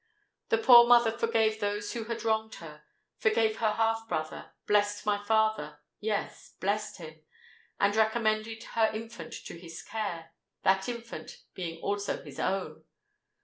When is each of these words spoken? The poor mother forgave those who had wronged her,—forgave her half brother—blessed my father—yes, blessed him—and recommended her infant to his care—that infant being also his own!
The 0.49 0.57
poor 0.57 0.87
mother 0.87 1.11
forgave 1.11 1.59
those 1.59 1.93
who 1.93 2.05
had 2.05 2.23
wronged 2.23 2.55
her,—forgave 2.55 3.57
her 3.57 3.73
half 3.73 4.09
brother—blessed 4.09 5.05
my 5.05 5.23
father—yes, 5.23 6.55
blessed 6.59 6.97
him—and 6.97 7.95
recommended 7.95 8.63
her 8.73 8.89
infant 8.95 9.35
to 9.45 9.59
his 9.59 9.83
care—that 9.83 10.89
infant 10.89 11.43
being 11.53 11.79
also 11.83 12.23
his 12.23 12.39
own! 12.39 12.83